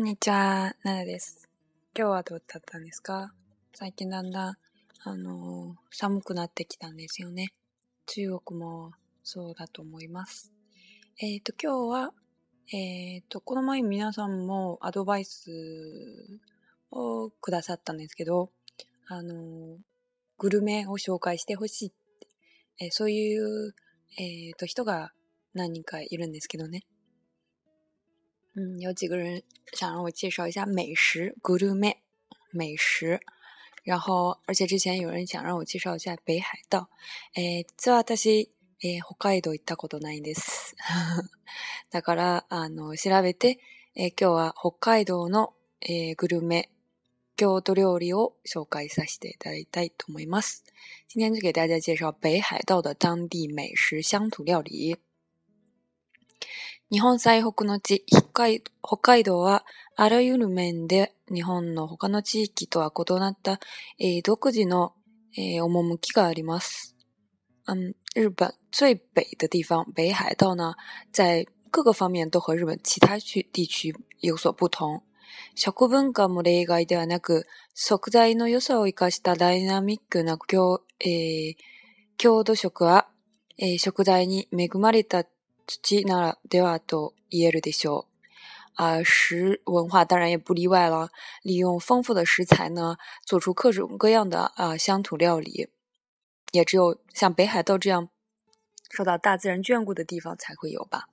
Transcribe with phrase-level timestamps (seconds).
[0.00, 1.46] こんにちは、ななです。
[1.94, 3.34] 今日はどうだったんですか？
[3.74, 4.56] 最近だんだん、
[5.04, 7.52] あのー、寒くなってきたんですよね。
[8.06, 8.92] 中国も
[9.22, 10.54] そうだと思います。
[11.20, 12.14] えっ、ー、と、今日は、
[12.72, 16.40] えっ、ー、と、この前皆さんもアドバイス
[16.90, 18.50] をくださったんですけど、
[19.06, 19.76] あの
[20.38, 21.92] グルメを紹介してほしいっ
[22.78, 23.74] て、えそういう、
[24.16, 25.12] えっ、と、人が
[25.52, 26.84] 何人かいるんですけどね。
[28.54, 31.96] 嗯，有几个人想让我介绍一下美食 g o o d m e
[32.50, 33.20] 美食。
[33.82, 36.90] 然后，而且之前有人想让我介绍一下北海道。
[37.34, 38.50] え、実は私、
[38.82, 40.74] え、北海道行ったことないんです。
[41.90, 43.58] だから、あの、調べて、
[43.94, 46.70] え、今日は北海道の、え、グルメ、
[47.36, 50.64] 郷土料理を紹介させていただきたいと思います。
[51.08, 54.98] 今天就给大家介绍北海道的当地美食乡土料理。
[56.92, 63.60] 日本最北の地、北海道は、あらゆる面で日本の他の地域とは異なった、
[64.00, 64.92] えー、独自の、
[65.38, 66.96] えー、趣があります。
[67.68, 70.74] 嗯，日本最北的地方北海道呢，
[71.12, 75.04] 在各个方面都和日本其他区地区有所不同。
[75.54, 81.56] 食文化も例外ではなく、食材の良さを生かしたダイナミックな郷,、えー、
[82.16, 83.06] 郷土食は、
[83.58, 85.24] えー、食材に恵まれた
[85.69, 88.15] 土ならではと言えるでしょう。
[88.77, 91.09] 啊，食文化当然也不例外了。
[91.43, 95.69] 利用丰富的食材呢，做出各种各样的啊乡土料理，
[96.51, 98.09] 也只有像北海道这样
[98.89, 101.07] 受到大自然眷顾的地方才会有吧。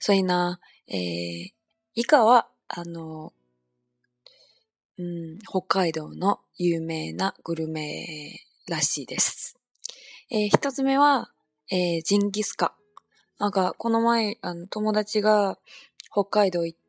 [0.00, 0.58] 所以呢，
[0.88, 1.52] え
[1.94, 3.32] 以下はあの、
[4.98, 9.56] うん、北海道の有名なグルメらしいです。
[10.28, 11.30] え一つ目は、
[11.70, 12.72] えジンギスカン。
[13.39, 15.57] なんか、この前、あの、友達が
[16.11, 16.79] 北海道行っ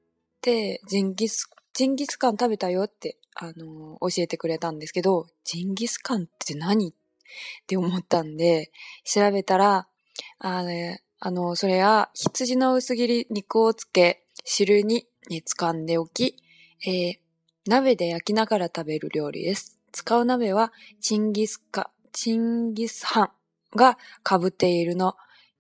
[0.41, 6.91] て、ジンギス、ジンギスカン食べたよって、あの、教えてくれたんですけど、ジンギスカンって何？
[6.91, 6.93] っ
[7.67, 8.71] て思ったんで、
[9.05, 9.89] 調べたら、
[10.39, 10.71] あの、
[11.19, 16.37] あの、それは羊の薄切り肉をつけ、汁に、ね、掴んでおき、
[16.87, 17.19] えー、
[17.67, 19.78] 鍋で焼きながら食べる料理です。
[19.93, 23.31] 使う鍋は、チンギスカ、チンギスハン
[23.77, 25.17] が被っているの、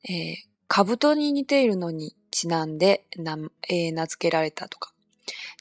[0.08, 0.36] えー、
[0.68, 3.36] 兜に似ているのにちなんで名,、
[3.68, 4.92] えー、名付けられたとか。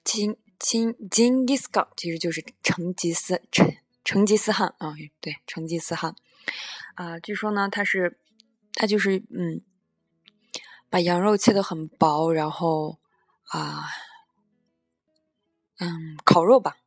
[0.03, 3.39] チン、チン、ジンギスカン其实就是成吉思
[4.03, 6.15] 成吉思汗啊，对，成吉思汗
[6.95, 7.19] 啊。
[7.19, 8.19] 据说呢，它是，
[8.73, 9.61] 它就是嗯，
[10.89, 12.99] 把羊肉切得很薄，然后
[13.51, 13.85] 啊，
[15.79, 16.77] 嗯，烤肉吧。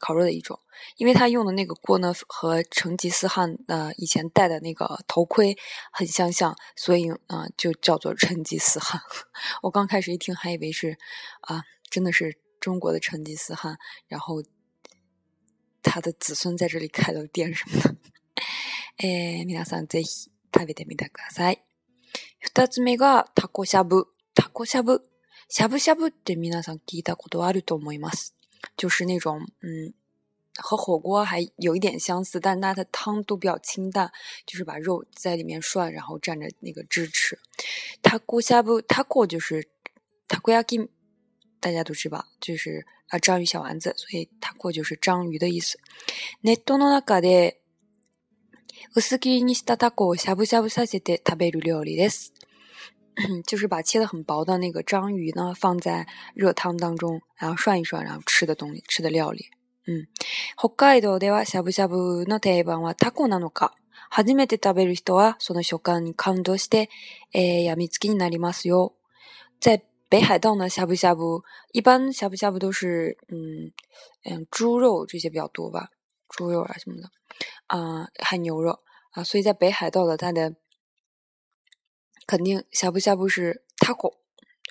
[0.00, 0.58] 烤肉的一种，
[0.96, 5.56] 因为他用的那个锅呢和成吉思汗呃以前戴的那个头盔
[5.90, 9.00] 很相像，所以啊就叫做成吉思汗。
[9.62, 10.96] 我刚开始一听还以为是
[11.42, 13.76] 啊真的是中国的成吉思汗，
[14.08, 14.42] 然后
[15.82, 17.96] 他的子孙在这里开了店什么的。
[18.98, 21.58] え、皆 さんぜひ食べてみてください。
[22.40, 24.06] 二つ目がタコしゃぶ。
[24.34, 25.02] タコしゃぶ。
[25.48, 28.34] しゃぶしゃぶって皆さん聞いたことあると思います。
[28.76, 29.92] 就是那种嗯，
[30.56, 34.10] 和火锅还有一点相似，但是它的汤都比较清淡，
[34.46, 37.38] 就是把肉在里面涮，然后蘸着那个汁吃。
[38.02, 39.68] タコしゃぶ、タコ就是
[40.28, 40.88] タコ焼き，
[41.60, 45.78] 大家都知道，就是啊章鱼小丸子，所以タコ就是章鱼的意思。
[46.42, 47.60] ネットの中で
[48.94, 52.32] 薄切りにしたタコをしゃぶしゃぶさせて食べる料理です。
[53.46, 59.50] 就是把切的很薄的那个章鱼呢放在热汤当中，然后涮一涮，然后吃的东西，吃的料理。
[59.86, 60.06] 嗯，
[60.56, 63.74] 北海道ではしゃぶしゃぶの定番はタコなのか。
[64.08, 66.88] 初めて食べる人はその食感に感動して、
[67.32, 68.94] えー、やみつきになりますよ。
[69.60, 73.72] 在北海道呢，しゃぶしゃぶ一般しゃぶしゃぶ都是嗯
[74.24, 75.88] 嗯猪肉这些比较多吧，
[76.28, 77.10] 猪肉啊什么的
[77.66, 80.54] 啊，还牛肉啊，所以在北海道的它的。
[82.27, 84.15] 肯定，呷哺呷哺是 taco，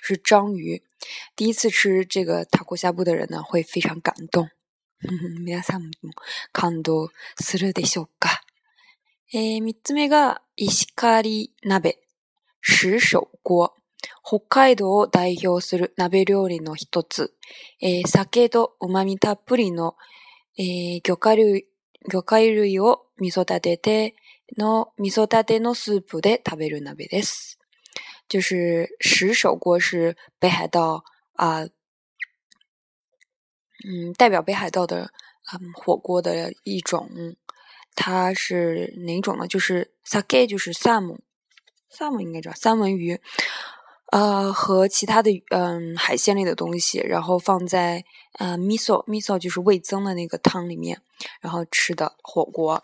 [0.01, 0.83] 是章鱼。
[1.35, 4.49] 第一次吃这个 taco 呷哺的人呢，会非常感动。
[5.45, 6.11] 皆さんも
[6.51, 7.09] 感動
[7.39, 8.41] するでしょうか。
[9.33, 11.99] えー、三つ目が石狩鍋、
[12.63, 13.73] 石手锅。
[14.23, 17.33] 北海道を代表する鍋料理の一つ。
[17.81, 19.95] えー、酒と旨味たっぷりの、
[20.57, 21.67] えー、魚介類、
[22.09, 24.15] 魚介類を味噌立てて、
[24.58, 27.58] の味噌タテのスープで食べる鍋です。
[28.28, 31.04] 就是石手锅是北海道
[31.34, 31.68] 啊，
[33.84, 35.12] 嗯，代表北海道的
[35.52, 37.08] 嗯火锅的一种。
[37.94, 39.46] 它是哪种呢？
[39.46, 43.20] 就是 sake，就是 sam，sam 应该知道三文鱼
[44.10, 48.02] 呃，和其他的嗯海鲜类的东西，然后放在
[48.38, 51.02] 呃 miso miso 就是味增的那个汤里面，
[51.42, 52.82] 然后吃的火锅。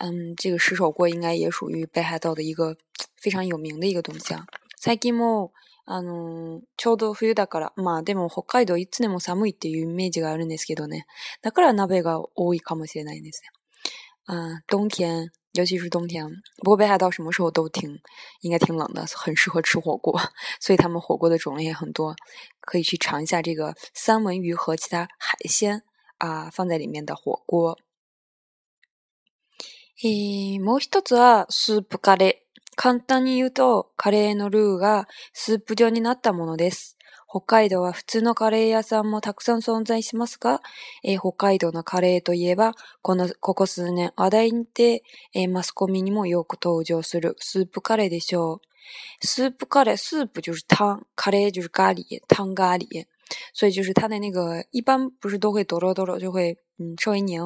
[0.00, 2.76] 嗯，这个石手锅应该也属于北海道的一个
[3.16, 4.46] 非常有名的一个东西啊。
[4.78, 5.52] 最近も
[5.86, 11.06] あのちょうど冬だから、まあでも北海道いつでも寒いっていうイメージがあるんですけどね。
[11.42, 13.42] だから鍋が多いかもしれないです
[14.28, 14.34] ね。
[14.36, 15.30] 啊，冬天。
[15.52, 16.28] 尤其是冬天，
[16.58, 17.98] 不过北海道什么时候都挺
[18.42, 20.20] 应该挺冷的，很适合吃火锅，
[20.60, 22.14] 所以他们火锅的种类也很多，
[22.60, 25.82] 可以去尝一下这个三文鱼和其他海鲜
[26.18, 27.78] 啊放在里面的火锅。
[30.03, 32.51] えもう一つはスープカレー。
[32.75, 36.97] 簡単に言うと、カレーのルーがスープ状になったものです。
[37.29, 40.61] 北海道は普通のカレー屋さんもたくさん存在しますが、
[41.03, 45.03] えー、北海道のカレーといえば、この、ここ数年話題にて、
[45.33, 49.25] えー、マスコミにもよく登場するスープカレーでしょう。
[49.25, 53.05] スープカレー，スープ就是汤，カレー就是咖喱，汤咖喱，
[53.53, 57.43] 所以就是它的那个一般不是都会哆啰哆啰，就会嗯稍微黏，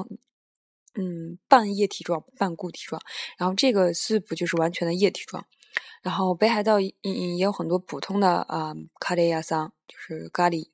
[0.94, 3.00] 嗯半液体状、半固体状，
[3.38, 5.44] 然后这个 soup 就是完全的液体状。
[6.02, 10.68] 然后北海道也也有很多普通的啊咖喱亚桑，就是咖喱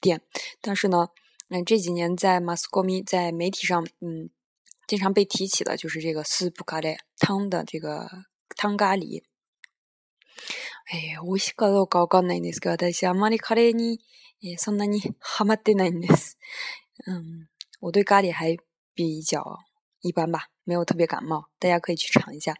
[0.00, 0.22] 店。
[0.60, 1.08] 但是呢，
[1.48, 4.30] 嗯这几年在马斯国米在媒体上，嗯
[4.86, 8.08] 经常被提起的就是这个スープカレー汤的这个
[8.56, 9.22] 汤咖喱。
[10.92, 14.00] えー、美味しかどうかわかんないんですが、私あまりカレーに、
[14.42, 16.38] えー、そんなにハマってないん です。
[17.06, 17.46] 嗯，
[17.80, 18.56] 我对咖喱还
[18.94, 19.58] 比较
[20.05, 21.45] 一般吧，没有特别感冒。
[21.57, 22.53] 大家可以去尝一下。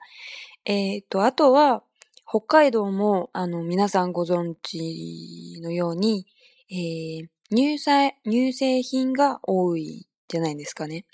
[0.65, 1.83] えっと、あとは、
[2.27, 6.25] 北海道も、あの、皆さんご存知のように、
[6.71, 11.05] えー、乳製、乳製品が多いじゃないですかね。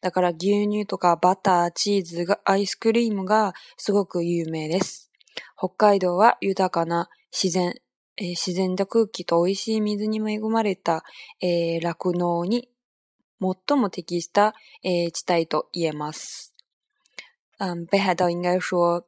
[0.00, 5.10] だから牛乳とかバター、チーズが、アイスクリームがすごく有名です。
[5.58, 7.74] 北海道は豊かな自然、
[8.16, 11.02] えー、自然な空気と美味しい水に恵まれた、
[11.40, 12.68] えー、酪農に
[13.41, 16.53] 最も適した、えー、地帯と言えます。
[17.59, 19.07] 嗯，北海道应该说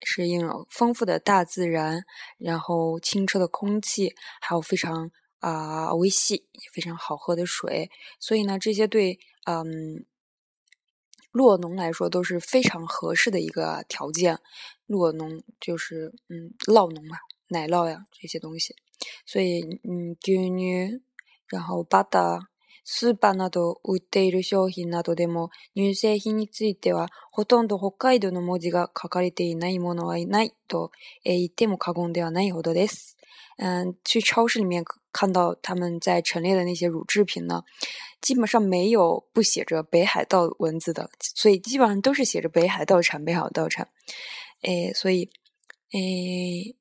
[0.00, 2.04] 是拥有丰富的大自然，
[2.38, 10.04] 然后清澈的空气，还有非常啊微细、非常好喝的水，所以呢，这些对嗯
[11.32, 14.40] 酪农来说都是非常合适的一个条件。
[14.88, 17.18] 酪农就是嗯酪农嘛，
[17.48, 18.74] 奶酪呀这些东西，
[19.24, 21.00] 所以嗯牛乳，
[21.46, 22.48] 然后巴达。
[22.83, 30.91] スーパーなど売っている商品などでも乳製品についてはほとんど北海道の文字が書かれていないものはいないと
[31.23, 33.17] 言っても過言ではないほどです。
[33.57, 37.63] 嗯，去超市里面看到他们在陈列的那些乳制品呢，
[38.19, 43.87] 基本上没有不写着北海道文字的，所以基本上都是写着北海道产、北海道产。
[44.63, 45.29] え所以、
[45.93, 46.73] え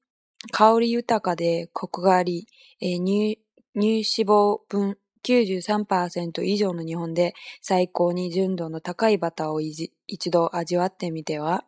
[0.53, 2.47] 香り豊かでコクがあり、
[2.81, 3.39] え乳
[3.75, 9.92] 乳脂肪分93%以上の日本で最高に純度の高いバターを一
[10.32, 11.66] 度味わってみては。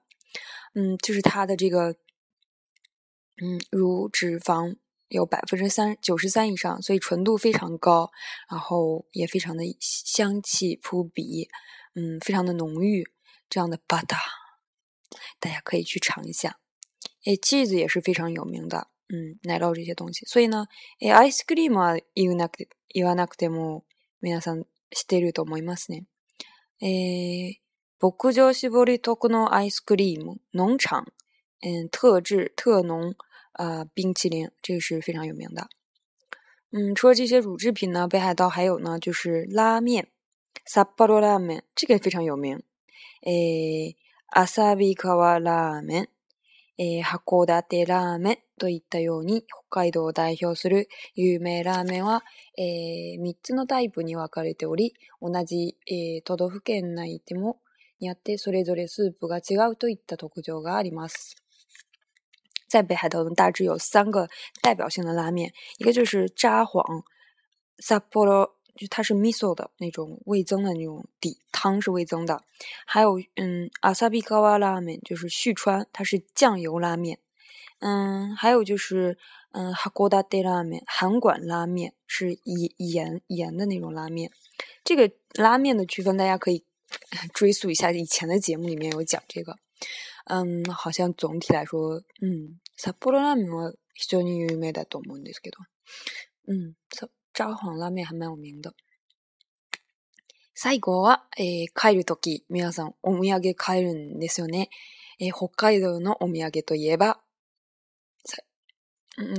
[0.76, 1.96] 嗯，就是它的这个，
[3.42, 4.76] 嗯，乳脂肪
[5.10, 8.12] 有百分之三九十三以上，所以纯度非常高，
[8.50, 11.50] 然后也非常的香气扑鼻，
[11.96, 13.06] 嗯，非常的浓郁。
[13.50, 14.18] 这样的 butter，
[15.40, 16.60] 大家可以去尝一下。
[17.24, 20.25] 诶，cheese 也是非常有名的， 嗯，奶酪这些东西。
[20.27, 20.67] 所以呢，
[21.01, 23.85] 诶，ice cream は言うなく言わなくても
[24.23, 26.05] 皆さん知ってると思いますね。
[26.81, 27.55] えー、
[28.01, 31.05] 牧場絞り特のアイスクリーム、农场，
[31.63, 33.15] 嗯，特制特浓
[33.53, 35.69] 呃冰淇淋，这个是非常有名的。
[36.71, 40.07] 嗯，除了这些乳制品呢，北海道还有呢，就是拉面，
[40.65, 42.63] 札幌拉面，这个非常有名。
[43.23, 43.97] 诶，
[44.29, 46.09] 阿萨比卡瓦拉面。
[46.79, 52.23] えー、函館ラーメンといったように、北海道を代表する有名ラーメンは、
[52.57, 57.59] えー、3つのタイプに分かれており、同じ、えー、都道府県内でも
[57.99, 61.35] にあってそれぞれスープが違うといった特徴があります。
[62.69, 64.29] 在北海道呢，大致有三个
[64.63, 67.03] 代表性的拉面，一个就是札幌、
[67.79, 72.45] 札幌就它是 miso 的那种味增的那种底汤是味增的，
[72.87, 77.19] 还有嗯阿萨比卡瓦拉面就是旭川，它是酱油拉面，
[77.85, 79.19] 嗯，还有就是，
[79.51, 84.31] 嗯，韩国拉面、韩馆拉面是盐盐盐的那种拉面。
[84.85, 86.65] 这个拉面的区分，大家可以
[87.35, 89.57] 追溯一下以前的节目里面有讲这个。
[90.27, 93.35] 嗯，好像总体来说，嗯，札幌拉
[97.91, 98.75] 面很有名的。
[100.55, 104.69] 最後はえ帰る時、皆さんお土産帰るんですよね。
[105.19, 107.21] え北海道のお土産といえば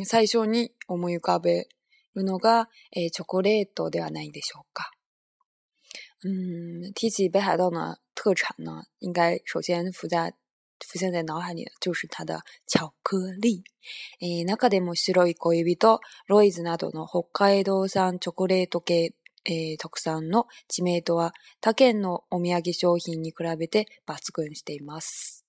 [0.06, 1.68] 最初に思い浮かべ
[2.14, 4.92] るのが、えー、チョコレートではないでしょうか。
[6.26, 10.34] 嗯，提起北海道呢，特产呢，应该首先浮在
[10.80, 13.64] 浮现在脑海里的就是它的巧克力。
[14.22, 19.14] えー、中でも白い恋人、ロイズなどの北海道産チョコレート系、
[19.46, 25.46] えー、特産の知名度は他県のお土産商品に比べて抜群しています。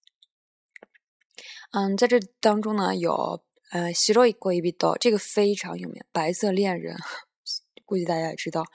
[1.72, 3.40] 嗯，在这当中呢，有
[3.73, 6.97] 呃白い恋人，这个非常有名，白色恋人。
[7.85, 8.65] 估计大家也知道，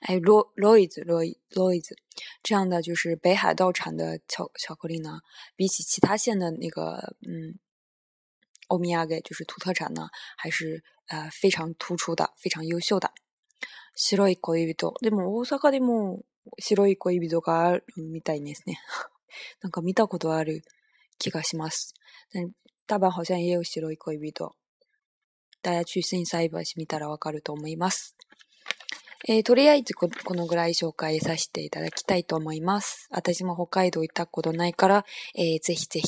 [0.00, 1.94] 哎，罗罗伊子罗伊罗伊子
[2.42, 5.20] 这样的就是北海道产的巧巧克力呢，
[5.56, 7.58] 比起其他县的那个嗯
[8.68, 13.10] 欧米亚给就是土特产呢，还是呃非常突出的，非常优秀的。
[13.94, 16.24] 白い恋人でも大阪でも
[16.58, 18.78] 白い恋人があるみたいですね。
[19.60, 20.62] なんか見たことある
[21.18, 21.94] 気がします。
[22.87, 24.55] 大阪好像也有白い恋人。
[25.61, 28.15] 大家去新サイバー見たらわかると思います。
[29.27, 33.09] えー、とりあえずこのぐらい紹介させていただきたいと思います。
[33.11, 36.07] 私も北海道行ったことないから、えー、ぜひぜひ、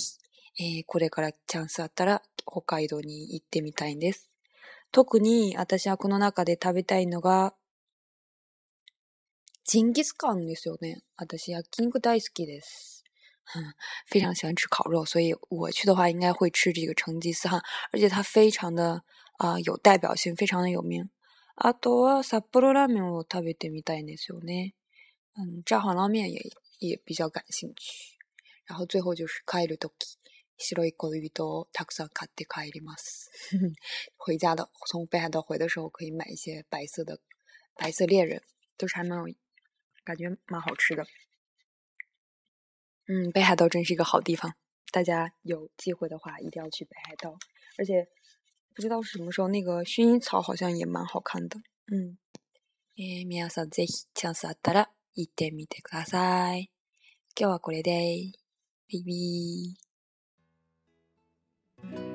[0.58, 4.34] えー、これからチャンスあったら北海道に行ってみたいんです。
[4.94, 7.54] 特に私はこの中で食べたいのが、
[9.66, 11.02] ジンギスカンですよね。
[11.18, 12.99] 私焼肉大好きです。
[14.07, 17.61] 非常喜欢吃烤肉，所以我去的话应该会吃这个成吉思汗，
[17.93, 19.05] 而且它非常的
[19.39, 21.11] 啊、呃、有代表性，非常的有名。
[21.57, 24.75] あとは札幌ラーメンを食べてみたいんですよね。
[25.37, 28.19] 嗯，札幌拉面也也比较感兴趣。
[28.67, 30.19] 然后最后就是帰るとき、
[30.57, 33.31] 白い恋人をたくさん買って帰ります。
[34.17, 37.21] 回家的，从北海道回的时候可以买一些白色的
[37.77, 38.43] 白色恋人，
[38.77, 39.27] 都是还蛮有
[40.03, 41.07] 感觉蛮好吃的。
[43.09, 44.55] 嗯，北海道真是一个好地方，
[44.91, 47.37] 大家有机会的话一定要去北海道，
[47.79, 48.09] 而且。
[48.77, 51.61] 不知道是什么时候，那个薰衣草好像也蛮好看的。
[51.87, 52.19] 嗯。
[52.97, 56.73] えー、皆さんぜひチャンスあったら行ってみてください。
[57.39, 58.33] 今日はこれで、
[58.89, 62.08] ビビー。